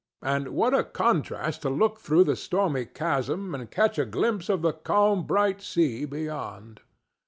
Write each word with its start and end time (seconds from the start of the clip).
And 0.23 0.47
what 0.55 0.73
a 0.73 0.83
contrast 0.83 1.61
to 1.61 1.69
look 1.69 1.99
through 1.99 2.23
the 2.23 2.35
stormy 2.35 2.85
chasm 2.87 3.53
and 3.53 3.69
catch 3.69 3.99
a 3.99 4.05
glimpse 4.07 4.49
of 4.49 4.63
the 4.63 4.73
calm 4.73 5.27
bright 5.27 5.61
sea 5.61 6.05
beyond! 6.05 6.81